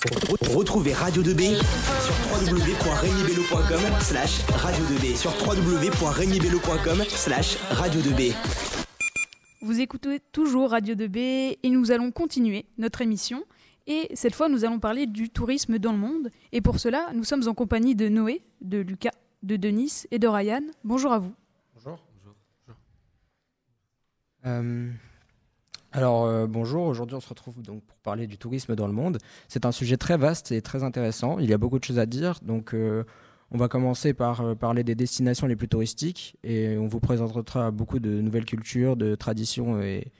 Retrouvez 0.00 0.92
Radio 0.92 1.24
2B 1.24 1.56
sur 1.58 2.14
www.regnibello.com 2.30 4.00
slash 4.00 4.44
radio 4.46 4.84
2B 4.84 5.16
sur 5.16 5.32
www.regnibello.com 5.44 7.02
slash 7.08 7.56
radio 7.72 8.00
2B. 8.02 8.32
Vous 9.60 9.80
écoutez 9.80 10.20
toujours 10.30 10.70
Radio 10.70 10.94
2B 10.94 11.58
et 11.60 11.70
nous 11.70 11.90
allons 11.90 12.12
continuer 12.12 12.66
notre 12.78 13.02
émission. 13.02 13.42
Et 13.88 14.08
cette 14.14 14.36
fois, 14.36 14.48
nous 14.48 14.64
allons 14.64 14.78
parler 14.78 15.08
du 15.08 15.30
tourisme 15.30 15.80
dans 15.80 15.90
le 15.90 15.98
monde. 15.98 16.30
Et 16.52 16.60
pour 16.60 16.78
cela, 16.78 17.10
nous 17.12 17.24
sommes 17.24 17.48
en 17.48 17.54
compagnie 17.54 17.96
de 17.96 18.08
Noé, 18.08 18.42
de 18.60 18.78
Lucas, 18.78 19.10
de 19.42 19.56
Denis 19.56 20.04
et 20.12 20.20
de 20.20 20.28
Ryan. 20.28 20.62
Bonjour 20.84 21.12
à 21.12 21.18
vous. 21.18 21.34
Bonjour. 21.74 21.98
Euh, 24.46 24.90
alors 25.98 26.26
euh, 26.26 26.46
bonjour, 26.46 26.84
aujourd'hui 26.84 27.16
on 27.16 27.20
se 27.20 27.28
retrouve 27.28 27.60
donc 27.60 27.82
pour 27.82 27.98
parler 27.98 28.28
du 28.28 28.38
tourisme 28.38 28.76
dans 28.76 28.86
le 28.86 28.92
monde. 28.92 29.18
C'est 29.48 29.66
un 29.66 29.72
sujet 29.72 29.96
très 29.96 30.16
vaste 30.16 30.52
et 30.52 30.62
très 30.62 30.84
intéressant, 30.84 31.40
il 31.40 31.50
y 31.50 31.52
a 31.52 31.58
beaucoup 31.58 31.80
de 31.80 31.82
choses 31.82 31.98
à 31.98 32.06
dire, 32.06 32.38
donc 32.42 32.72
euh, 32.72 33.02
on 33.50 33.58
va 33.58 33.66
commencer 33.66 34.14
par 34.14 34.56
parler 34.56 34.84
des 34.84 34.94
destinations 34.94 35.48
les 35.48 35.56
plus 35.56 35.66
touristiques 35.66 36.36
et 36.44 36.78
on 36.78 36.86
vous 36.86 37.00
présentera 37.00 37.72
beaucoup 37.72 37.98
de 37.98 38.20
nouvelles 38.20 38.44
cultures, 38.44 38.96
de 38.96 39.16
traditions 39.16 39.82
et 39.82 40.12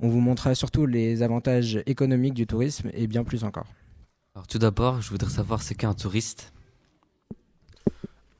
on 0.00 0.08
vous 0.08 0.20
montrera 0.20 0.56
surtout 0.56 0.84
les 0.84 1.22
avantages 1.22 1.80
économiques 1.86 2.34
du 2.34 2.48
tourisme 2.48 2.90
et 2.92 3.06
bien 3.06 3.22
plus 3.22 3.44
encore. 3.44 3.66
Alors 4.34 4.48
tout 4.48 4.58
d'abord, 4.58 5.00
je 5.00 5.10
voudrais 5.10 5.30
savoir 5.30 5.62
ce 5.62 5.74
qu'est 5.74 5.86
un 5.86 5.94
touriste? 5.94 6.52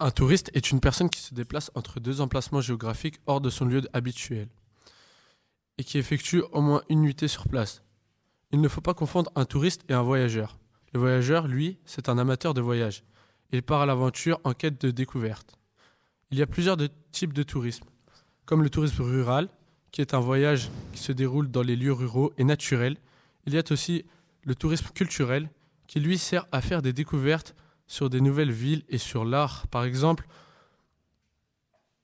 Un 0.00 0.10
touriste 0.10 0.50
est 0.54 0.72
une 0.72 0.80
personne 0.80 1.08
qui 1.08 1.20
se 1.20 1.34
déplace 1.34 1.70
entre 1.76 2.00
deux 2.00 2.20
emplacements 2.20 2.60
géographiques 2.60 3.20
hors 3.26 3.40
de 3.40 3.48
son 3.48 3.64
lieu 3.66 3.82
habituel 3.92 4.48
et 5.80 5.84
qui 5.84 5.96
effectue 5.96 6.42
au 6.52 6.60
moins 6.60 6.82
une 6.90 7.00
nuitée 7.00 7.26
sur 7.26 7.48
place. 7.48 7.82
Il 8.52 8.60
ne 8.60 8.68
faut 8.68 8.82
pas 8.82 8.92
confondre 8.92 9.32
un 9.34 9.46
touriste 9.46 9.82
et 9.88 9.94
un 9.94 10.02
voyageur. 10.02 10.58
Le 10.92 11.00
voyageur, 11.00 11.48
lui, 11.48 11.78
c'est 11.86 12.10
un 12.10 12.18
amateur 12.18 12.52
de 12.52 12.60
voyage. 12.60 13.02
Il 13.50 13.62
part 13.62 13.80
à 13.80 13.86
l'aventure 13.86 14.40
en 14.44 14.52
quête 14.52 14.78
de 14.78 14.90
découverte. 14.90 15.56
Il 16.30 16.38
y 16.38 16.42
a 16.42 16.46
plusieurs 16.46 16.76
types 17.12 17.32
de 17.32 17.42
tourisme, 17.42 17.86
comme 18.44 18.62
le 18.62 18.68
tourisme 18.68 19.02
rural, 19.02 19.48
qui 19.90 20.02
est 20.02 20.12
un 20.12 20.20
voyage 20.20 20.68
qui 20.92 20.98
se 21.00 21.12
déroule 21.12 21.50
dans 21.50 21.62
les 21.62 21.76
lieux 21.76 21.94
ruraux 21.94 22.34
et 22.36 22.44
naturels. 22.44 22.98
Il 23.46 23.54
y 23.54 23.58
a 23.58 23.62
aussi 23.70 24.04
le 24.44 24.54
tourisme 24.54 24.88
culturel, 24.94 25.48
qui 25.86 25.98
lui 25.98 26.18
sert 26.18 26.46
à 26.52 26.60
faire 26.60 26.82
des 26.82 26.92
découvertes 26.92 27.54
sur 27.86 28.10
des 28.10 28.20
nouvelles 28.20 28.52
villes 28.52 28.84
et 28.90 28.98
sur 28.98 29.24
l'art, 29.24 29.66
par 29.68 29.84
exemple. 29.84 30.28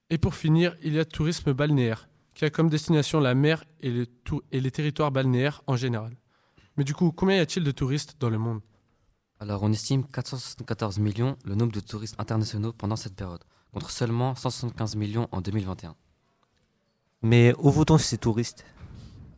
Et 0.09 0.17
pour 0.17 0.35
finir, 0.35 0.75
il 0.83 0.95
y 0.95 0.97
a 0.97 1.01
le 1.01 1.05
tourisme 1.05 1.53
balnéaire, 1.53 2.09
qui 2.37 2.45
a 2.45 2.51
comme 2.51 2.69
destination 2.69 3.19
la 3.19 3.35
mer 3.35 3.65
et, 3.81 3.91
le 3.91 4.07
et 4.53 4.61
les 4.61 4.71
territoires 4.71 5.11
balnéaires 5.11 5.63
en 5.67 5.75
général. 5.75 6.15
Mais 6.77 6.85
du 6.85 6.93
coup, 6.93 7.11
combien 7.11 7.37
y 7.37 7.41
a-t-il 7.41 7.65
de 7.65 7.71
touristes 7.71 8.17
dans 8.21 8.29
le 8.29 8.37
monde? 8.37 8.61
Alors, 9.41 9.63
on 9.63 9.73
estime 9.73 10.07
474 10.07 10.99
millions 10.99 11.37
le 11.45 11.55
nombre 11.55 11.73
de 11.73 11.81
touristes 11.81 12.15
internationaux 12.19 12.75
pendant 12.75 12.97
cette 12.97 13.17
période, 13.17 13.43
contre 13.73 13.91
seulement 13.91 14.35
175 14.35 14.97
millions 14.97 15.29
en 15.33 15.41
2021. 15.41 15.97
Mais 17.23 17.55
où 17.59 17.71
vont 17.71 17.97
ces 17.97 18.19
touristes? 18.19 18.67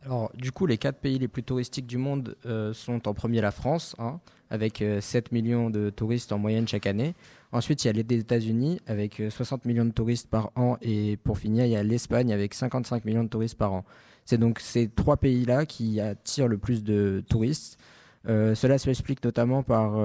Alors, 0.05 0.31
du 0.35 0.51
coup, 0.51 0.65
les 0.65 0.77
quatre 0.77 0.99
pays 0.99 1.19
les 1.19 1.27
plus 1.27 1.43
touristiques 1.43 1.87
du 1.87 1.97
monde 1.97 2.35
euh, 2.45 2.73
sont 2.73 3.07
en 3.07 3.13
premier 3.13 3.41
la 3.41 3.51
France, 3.51 3.95
hein, 3.99 4.19
avec 4.49 4.83
7 4.99 5.25
euh, 5.25 5.29
millions 5.31 5.69
de 5.69 5.89
touristes 5.89 6.31
en 6.31 6.37
moyenne 6.37 6.67
chaque 6.67 6.87
année. 6.87 7.15
Ensuite, 7.51 7.83
il 7.83 7.87
y 7.87 7.89
a 7.89 7.93
les 7.93 8.15
États-Unis 8.15 8.79
avec 8.87 9.21
60 9.29 9.65
euh, 9.65 9.67
millions 9.67 9.85
de 9.85 9.91
touristes 9.91 10.29
par 10.29 10.51
an. 10.55 10.77
Et 10.81 11.17
pour 11.17 11.37
finir, 11.37 11.65
il 11.65 11.71
y 11.71 11.75
a 11.75 11.83
l'Espagne 11.83 12.31
avec 12.31 12.53
55 12.53 13.03
millions 13.03 13.23
de 13.23 13.29
touristes 13.29 13.57
par 13.57 13.73
an. 13.73 13.83
C'est 14.25 14.37
donc 14.37 14.59
ces 14.59 14.87
trois 14.87 15.17
pays-là 15.17 15.65
qui 15.65 15.99
attirent 15.99 16.47
le 16.47 16.57
plus 16.57 16.83
de 16.83 17.23
touristes. 17.29 17.79
Cela 18.25 18.77
s'explique 18.77 19.23
notamment 19.23 19.63
par 19.63 19.97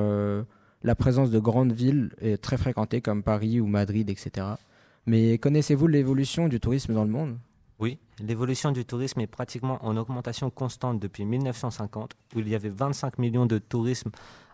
la 0.82 0.94
présence 0.94 1.30
de 1.30 1.38
grandes 1.38 1.72
villes 1.72 2.10
très 2.40 2.56
fréquentées 2.56 3.02
comme 3.02 3.22
Paris 3.22 3.60
ou 3.60 3.66
Madrid, 3.66 4.08
etc. 4.08 4.46
Mais 5.04 5.36
connaissez-vous 5.36 5.88
l'évolution 5.88 6.48
du 6.48 6.58
tourisme 6.58 6.94
dans 6.94 7.04
le 7.04 7.10
monde? 7.10 7.36
Oui, 7.80 7.98
l'évolution 8.20 8.70
du 8.70 8.84
tourisme 8.84 9.20
est 9.20 9.26
pratiquement 9.26 9.84
en 9.84 9.96
augmentation 9.96 10.48
constante 10.48 11.00
depuis 11.00 11.24
1950, 11.24 12.14
où 12.34 12.38
il 12.38 12.48
y 12.48 12.54
avait 12.54 12.68
25 12.68 13.18
millions 13.18 13.46
de 13.46 13.58
tourisme 13.58 14.10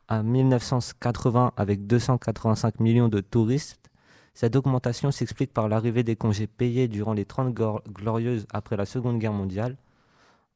à 0.08 0.22
1980 0.22 1.52
avec 1.56 1.86
285 1.86 2.80
millions 2.80 3.08
de 3.08 3.20
touristes. 3.20 3.90
Cette 4.32 4.56
augmentation 4.56 5.10
s'explique 5.10 5.52
par 5.52 5.68
l'arrivée 5.68 6.02
des 6.02 6.16
congés 6.16 6.46
payés 6.46 6.88
durant 6.88 7.12
les 7.12 7.26
30 7.26 7.52
glorieuses 7.92 8.46
après 8.52 8.76
la 8.76 8.86
Seconde 8.86 9.18
Guerre 9.18 9.34
mondiale. 9.34 9.76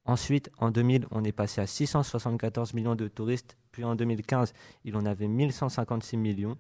Ensuite, 0.07 0.51
en 0.59 0.71
2000, 0.71 1.07
on 1.11 1.23
est 1.25 1.33
passé 1.33 1.61
à 1.61 1.67
674 1.67 2.73
millions 2.73 2.95
de 2.95 3.09
touristes, 3.09 3.57
puis 3.73 3.85
en 3.85 3.95
2015, 3.95 4.55
il 4.85 4.97
en 4.97 5.05
avait 5.05 5.29
1156 5.29 6.17
millions. 6.17 6.57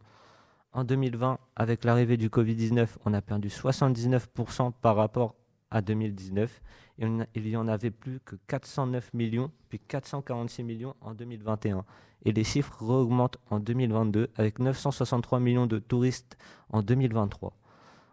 En 0.73 0.85
2020, 0.85 1.39
avec 1.57 1.85
l'arrivée 1.85 2.17
du 2.17 2.29
Covid-19, 2.29 2.89
on 3.05 3.15
a 3.15 3.23
perdu 3.23 3.49
79% 3.49 4.73
par 4.81 4.97
rapport 4.97 5.35
à 5.75 5.83
2019 5.83 6.63
et 7.01 7.07
il 7.35 7.49
y 7.49 7.57
en 7.57 7.67
avait 7.67 7.91
plus 7.91 8.21
que 8.21 8.37
409 8.47 9.13
millions, 9.13 9.51
puis 9.69 9.81
446 9.81 10.63
millions 10.63 10.95
en 11.01 11.13
2021 11.13 11.85
et 12.25 12.33
les 12.33 12.45
chiffres 12.45 12.81
augmentent 12.83 13.39
en 13.51 13.59
2022 13.59 14.31
avec 14.37 14.61
963 14.61 15.41
millions 15.41 15.67
de 15.67 15.81
touristes 15.81 16.39
en 16.71 16.83
2023. 16.83 17.53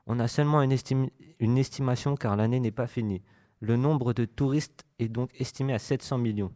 On 0.07 0.19
a 0.19 0.27
seulement 0.27 0.63
une, 0.63 0.75
une 1.39 1.57
estimation 1.57 2.15
car 2.15 2.35
l'année 2.35 2.59
n'est 2.59 2.71
pas 2.71 2.87
finie. 2.87 3.21
Le 3.59 3.77
nombre 3.77 4.13
de 4.13 4.25
touristes 4.25 4.83
est 4.97 5.07
donc 5.07 5.29
estimé 5.39 5.73
à 5.73 5.79
700 5.79 6.17
millions. 6.17 6.51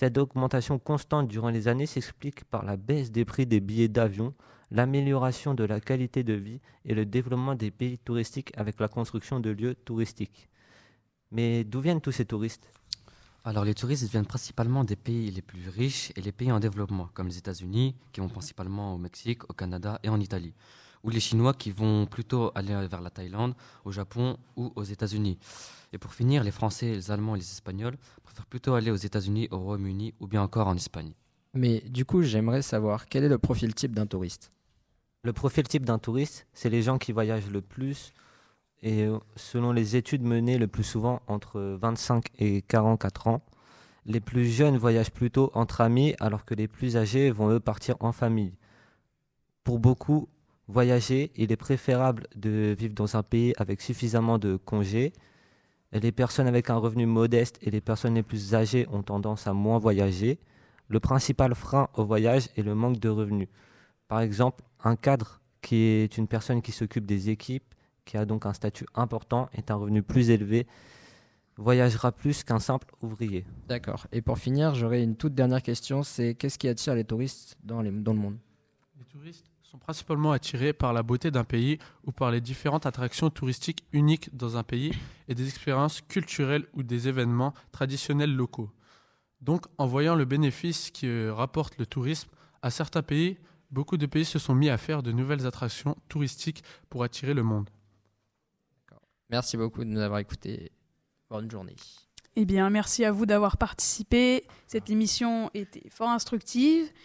Cette 0.00 0.16
augmentation 0.16 0.78
constante 0.78 1.26
durant 1.26 1.48
les 1.48 1.66
années 1.66 1.84
s'explique 1.84 2.44
par 2.44 2.64
la 2.64 2.76
baisse 2.76 3.10
des 3.10 3.24
prix 3.24 3.46
des 3.46 3.58
billets 3.58 3.88
d'avion, 3.88 4.32
l'amélioration 4.70 5.54
de 5.54 5.64
la 5.64 5.80
qualité 5.80 6.22
de 6.22 6.34
vie 6.34 6.60
et 6.84 6.94
le 6.94 7.04
développement 7.04 7.56
des 7.56 7.72
pays 7.72 7.98
touristiques 7.98 8.52
avec 8.56 8.78
la 8.78 8.86
construction 8.86 9.40
de 9.40 9.50
lieux 9.50 9.74
touristiques. 9.74 10.48
Mais 11.32 11.64
d'où 11.64 11.80
viennent 11.80 12.00
tous 12.00 12.12
ces 12.12 12.24
touristes? 12.24 12.70
Alors 13.42 13.64
les 13.64 13.74
touristes 13.74 14.08
viennent 14.08 14.24
principalement 14.24 14.84
des 14.84 14.94
pays 14.94 15.32
les 15.32 15.42
plus 15.42 15.68
riches 15.68 16.12
et 16.14 16.20
les 16.20 16.30
pays 16.30 16.52
en 16.52 16.60
développement, 16.60 17.08
comme 17.12 17.26
les 17.26 17.38
États-Unis, 17.38 17.96
qui 18.12 18.20
vont 18.20 18.28
principalement 18.28 18.94
au 18.94 18.98
Mexique, 18.98 19.50
au 19.50 19.52
Canada 19.52 19.98
et 20.04 20.10
en 20.10 20.20
Italie, 20.20 20.54
ou 21.04 21.10
les 21.10 21.20
Chinois 21.20 21.54
qui 21.54 21.70
vont 21.70 22.06
plutôt 22.06 22.50
aller 22.54 22.74
vers 22.86 23.00
la 23.00 23.10
Thaïlande, 23.10 23.54
au 23.84 23.92
Japon 23.92 24.38
ou 24.56 24.72
aux 24.74 24.84
États-Unis. 24.84 25.38
Et 25.92 25.98
pour 25.98 26.12
finir, 26.12 26.44
les 26.44 26.50
Français, 26.50 26.92
les 26.92 27.10
Allemands 27.10 27.34
et 27.34 27.38
les 27.38 27.50
Espagnols 27.50 27.96
préfèrent 28.22 28.46
plutôt 28.46 28.74
aller 28.74 28.90
aux 28.90 28.96
États-Unis, 28.96 29.48
au 29.50 29.58
Royaume-Uni 29.58 30.14
ou 30.20 30.26
bien 30.26 30.42
encore 30.42 30.68
en 30.68 30.76
Espagne. 30.76 31.12
Mais 31.54 31.80
du 31.88 32.04
coup, 32.04 32.22
j'aimerais 32.22 32.62
savoir 32.62 33.06
quel 33.06 33.24
est 33.24 33.28
le 33.28 33.38
profil 33.38 33.74
type 33.74 33.94
d'un 33.94 34.06
touriste? 34.06 34.50
Le 35.22 35.32
profil 35.32 35.66
type 35.66 35.84
d'un 35.84 35.98
touriste, 35.98 36.46
c'est 36.52 36.70
les 36.70 36.82
gens 36.82 36.98
qui 36.98 37.12
voyagent 37.12 37.50
le 37.50 37.62
plus 37.62 38.12
et 38.82 39.04
euh, 39.04 39.18
selon 39.36 39.72
les 39.72 39.96
études 39.96 40.22
menées 40.22 40.58
le 40.58 40.68
plus 40.68 40.84
souvent 40.84 41.20
entre 41.26 41.60
25 41.80 42.26
et 42.38 42.62
44 42.62 43.26
ans, 43.26 43.42
les 44.06 44.20
plus 44.20 44.46
jeunes 44.46 44.76
voyagent 44.76 45.10
plutôt 45.10 45.50
entre 45.54 45.80
amis 45.80 46.14
alors 46.20 46.44
que 46.44 46.54
les 46.54 46.68
plus 46.68 46.96
âgés 46.96 47.30
vont 47.30 47.50
eux 47.50 47.60
partir 47.60 47.96
en 48.00 48.12
famille. 48.12 48.54
Pour 49.64 49.78
beaucoup, 49.78 50.28
voyager, 50.68 51.32
il 51.34 51.50
est 51.50 51.56
préférable 51.56 52.26
de 52.36 52.74
vivre 52.78 52.94
dans 52.94 53.16
un 53.16 53.22
pays 53.22 53.54
avec 53.56 53.80
suffisamment 53.80 54.38
de 54.38 54.56
congés. 54.56 55.12
Les 55.92 56.12
personnes 56.12 56.46
avec 56.46 56.70
un 56.70 56.76
revenu 56.76 57.06
modeste 57.06 57.58
et 57.62 57.70
les 57.70 57.80
personnes 57.80 58.14
les 58.14 58.22
plus 58.22 58.54
âgées 58.54 58.86
ont 58.92 59.02
tendance 59.02 59.46
à 59.46 59.54
moins 59.54 59.78
voyager. 59.78 60.38
Le 60.88 61.00
principal 61.00 61.54
frein 61.54 61.88
au 61.94 62.04
voyage 62.04 62.48
est 62.56 62.62
le 62.62 62.74
manque 62.74 62.98
de 62.98 63.08
revenus. 63.08 63.48
Par 64.06 64.20
exemple, 64.20 64.62
un 64.84 64.96
cadre 64.96 65.40
qui 65.62 65.76
est 65.76 66.16
une 66.16 66.28
personne 66.28 66.62
qui 66.62 66.72
s'occupe 66.72 67.06
des 67.06 67.30
équipes 67.30 67.74
qui 68.08 68.16
a 68.16 68.24
donc 68.24 68.46
un 68.46 68.54
statut 68.54 68.86
important, 68.94 69.50
et 69.52 69.62
un 69.70 69.74
revenu 69.74 70.02
plus 70.02 70.30
élevé, 70.30 70.66
voyagera 71.58 72.10
plus 72.10 72.42
qu'un 72.42 72.58
simple 72.58 72.86
ouvrier. 73.02 73.44
D'accord. 73.68 74.06
Et 74.12 74.22
pour 74.22 74.38
finir, 74.38 74.74
j'aurais 74.74 75.02
une 75.02 75.14
toute 75.14 75.34
dernière 75.34 75.62
question, 75.62 76.02
c'est 76.02 76.34
qu'est-ce 76.34 76.58
qui 76.58 76.68
attire 76.68 76.94
les 76.94 77.04
touristes 77.04 77.58
dans, 77.62 77.82
les, 77.82 77.90
dans 77.90 78.14
le 78.14 78.18
monde? 78.18 78.38
Les 78.98 79.04
touristes? 79.04 79.44
Sont 79.70 79.78
principalement 79.78 80.32
attirés 80.32 80.72
par 80.72 80.94
la 80.94 81.02
beauté 81.02 81.30
d'un 81.30 81.44
pays 81.44 81.78
ou 82.06 82.10
par 82.10 82.30
les 82.30 82.40
différentes 82.40 82.86
attractions 82.86 83.28
touristiques 83.28 83.84
uniques 83.92 84.34
dans 84.34 84.56
un 84.56 84.62
pays 84.62 84.94
et 85.28 85.34
des 85.34 85.46
expériences 85.46 86.00
culturelles 86.00 86.64
ou 86.72 86.82
des 86.82 87.06
événements 87.06 87.52
traditionnels 87.70 88.34
locaux. 88.34 88.70
Donc, 89.42 89.66
en 89.76 89.86
voyant 89.86 90.14
le 90.14 90.24
bénéfice 90.24 90.90
que 90.90 91.28
rapporte 91.28 91.76
le 91.76 91.84
tourisme 91.84 92.30
à 92.62 92.70
certains 92.70 93.02
pays, 93.02 93.36
beaucoup 93.70 93.98
de 93.98 94.06
pays 94.06 94.24
se 94.24 94.38
sont 94.38 94.54
mis 94.54 94.70
à 94.70 94.78
faire 94.78 95.02
de 95.02 95.12
nouvelles 95.12 95.46
attractions 95.46 95.98
touristiques 96.08 96.64
pour 96.88 97.04
attirer 97.04 97.34
le 97.34 97.42
monde. 97.42 97.68
Merci 99.28 99.58
beaucoup 99.58 99.84
de 99.84 99.90
nous 99.90 100.00
avoir 100.00 100.20
écoutés. 100.20 100.72
Bonne 101.28 101.50
journée. 101.50 101.76
Eh 102.36 102.46
bien, 102.46 102.70
merci 102.70 103.04
à 103.04 103.12
vous 103.12 103.26
d'avoir 103.26 103.58
participé. 103.58 104.46
Cette 104.66 104.88
émission 104.88 105.50
était 105.52 105.90
fort 105.90 106.08
instructive 106.08 106.90